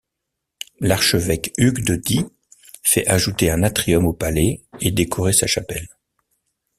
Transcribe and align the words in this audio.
L'archevêque 0.79 1.53
Hugues 1.59 1.85
de 1.85 1.95
Die 1.95 2.25
fait 2.81 3.05
ajouter 3.07 3.51
un 3.51 3.61
atrium 3.61 4.07
au 4.07 4.13
palais 4.13 4.63
et 4.79 4.89
décorer 4.89 5.31
sa 5.31 5.45
chapelle. 5.45 5.89